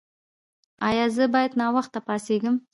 [0.87, 2.55] ایا زه باید ناوخته پاڅیږم؟